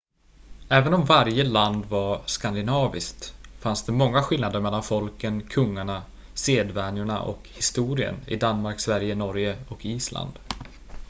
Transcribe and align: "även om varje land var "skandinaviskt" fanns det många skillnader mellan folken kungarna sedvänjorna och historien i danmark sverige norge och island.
"även 0.69 0.93
om 0.93 1.05
varje 1.05 1.43
land 1.43 1.85
var 1.85 2.21
"skandinaviskt" 2.25 3.33
fanns 3.59 3.83
det 3.83 3.91
många 3.91 4.21
skillnader 4.21 4.59
mellan 4.59 4.83
folken 4.83 5.41
kungarna 5.41 6.03
sedvänjorna 6.33 7.21
och 7.21 7.49
historien 7.55 8.15
i 8.27 8.35
danmark 8.35 8.79
sverige 8.79 9.15
norge 9.15 9.57
och 9.69 9.85
island. 9.85 10.39